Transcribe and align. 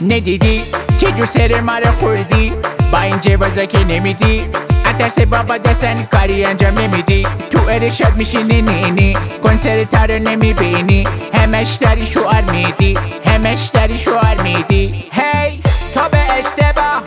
دیدی 0.00 0.62
چه 0.98 1.12
جور 1.12 1.26
سر 1.26 1.60
مرا 1.60 1.92
خوردی 1.92 2.52
با 2.92 2.98
این 3.00 3.20
جوازا 3.20 3.64
که 3.64 3.84
نمیدی 3.84 4.44
اترس 4.86 5.18
بابا 5.18 5.56
دستن 5.56 6.02
کاری 6.02 6.44
انجام 6.44 6.78
نمیدی 6.78 7.22
تو 7.50 7.58
ارشاد 7.68 8.16
میشینی 8.16 8.62
نینی 8.62 9.16
کنسرت 9.42 9.94
رو 9.94 10.18
نمی‌بینی 10.18 11.04
همش 11.34 11.74
داری 11.74 12.06
شعار 12.06 12.42
میدی 12.52 12.98
همش 13.26 13.66
داری 13.74 13.98
شعار 13.98 14.36
میدی 14.42 15.04
هی 15.12 15.60
تو 15.94 16.00
به 16.10 16.18
اشتباه 16.38 17.02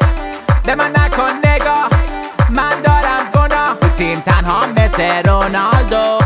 به 0.65 0.75
من 0.75 0.91
نکن 0.95 1.49
نگاه 1.49 1.89
من 2.49 2.81
دارم 2.83 3.25
گناه 3.35 3.77
تیم 3.97 4.19
تنها 4.19 4.59
مثل 4.77 5.23
رونالدو 5.25 6.19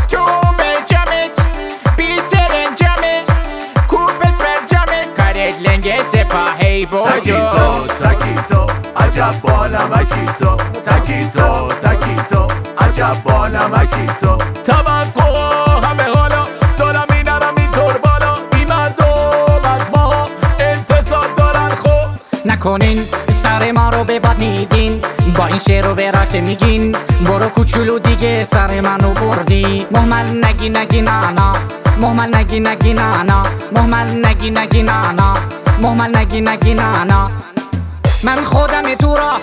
سپاهی 6.94 7.32
بودو 7.32 7.86
تکیتو 7.86 7.86
تکیتو 7.86 8.66
عجب 8.96 9.34
بانمکی 9.42 10.26
تو 10.38 10.56
تکیتو 10.56 11.68
تکیتو 11.68 12.46
عجب 12.78 13.16
بانمکی 13.24 14.06
تو 14.20 14.36
توقع 14.64 15.88
همه 15.88 16.02
حالا 16.02 16.46
دارم 16.78 17.06
مینرم 17.14 17.54
اینطور 17.56 17.98
بالا 17.98 18.34
بی 18.50 18.64
مردم 18.64 19.70
از 19.74 19.90
ما 19.96 20.26
انتصار 20.60 21.26
دارن 21.36 21.68
خب 21.68 22.08
نکنین 22.44 23.04
سر 23.42 23.72
ما 23.72 23.90
رو 23.90 24.04
به 24.04 24.20
باد 24.20 24.38
میگین 24.38 25.00
با 25.38 25.46
این 25.46 25.58
شعر 25.58 25.88
و 25.88 25.94
برا 25.94 26.24
که 26.24 26.40
میگین 26.40 26.96
برو 27.26 27.48
کوچولو 27.48 27.98
دیگه 27.98 28.44
سر 28.44 28.80
منو 28.80 29.12
بردی 29.12 29.86
محمل 29.90 30.44
نگی 30.44 30.68
نگی 30.68 31.02
نانا 31.02 31.52
محمل 32.00 32.36
نگی 32.36 32.60
نگی 32.60 32.94
نانا 32.94 33.42
محمل 33.72 34.26
نگی 34.26 34.50
نگی 34.50 34.82
نانا 34.82 35.34
محمل 35.82 36.16
نگی 36.16 36.40
نگی 36.40 36.74
نانا 36.74 37.30
من 38.24 38.44
خودم 38.44 38.94
تو 38.94 39.16
راه 39.16 39.40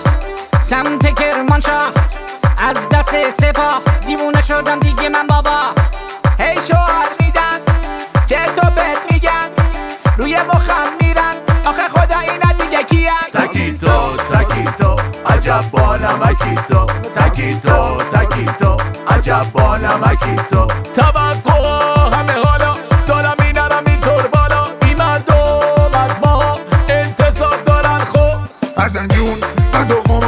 سمت 0.60 1.20
کرمانشاه. 1.20 1.92
از 2.58 2.88
دست 2.88 3.40
سپاه 3.40 3.82
دیوونه 4.06 4.42
شدم 4.42 4.78
دیگه 4.80 5.08
من 5.08 5.26
بابا. 5.26 5.60
هی 6.38 6.56
شوهر 6.68 7.08
میدن 7.20 7.58
چرت 8.26 8.58
و 8.58 8.70
پرت 8.70 9.12
میگن؟ 9.12 9.48
روی 10.18 10.36
مخم 10.36 10.96
میرن. 11.00 11.34
آخه 11.64 11.88
خدا 11.88 12.18
اینا 12.18 12.52
دیگه 12.58 12.82
کیان؟ 12.82 13.46
تکیتو 13.48 14.16
تکیتو 14.16 14.96
عجب 15.26 15.64
بانمکی 15.70 16.54
تو. 16.54 16.86
تکیتو 16.86 17.96
تکیتو 17.96 18.76
عجب 19.08 19.44
بانمکی 19.52 20.36
تو. 20.36 20.66
توقع 20.94 22.16
همه 22.16 22.41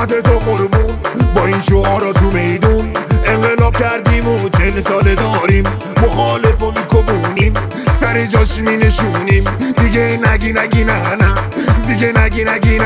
قامت 0.05 0.23
تو 0.23 0.39
قربون 0.39 0.97
با 1.35 1.47
این 1.47 1.61
شعارا 1.61 2.13
تو 2.13 2.25
میدون. 2.31 2.93
انقلاب 3.27 3.77
کردیم 3.77 4.29
و 4.29 4.49
چل 4.49 4.81
ساله 4.81 5.15
داریم. 5.15 5.65
مخالف 6.03 6.63
و 6.63 6.67
میکبونیم 6.67 7.53
سر 8.01 8.27
جاش 8.27 8.59
می 8.59 8.77
نشونیم 8.77 9.45
دیگه 9.77 10.21
نگی 10.33 10.53
نگی 10.53 10.85
نه 10.85 11.17
نه. 11.17 11.35
دیگه 11.87 12.13
نگی 12.21 12.45
نگی 12.45 12.79
نه. 12.79 12.84